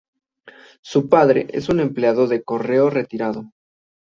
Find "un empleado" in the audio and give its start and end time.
1.69-2.25